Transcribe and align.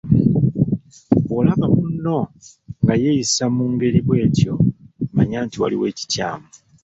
Bw'olaba 1.25 1.65
munno 1.75 2.17
nga 2.81 2.93
yeeyisa 3.03 3.45
mu 3.55 3.65
ngeri 3.73 3.99
bw’etyo 4.05 4.53
mannya 5.13 5.39
nti 5.45 5.55
waliwo 5.61 5.85
ekikyamu. 5.91 6.47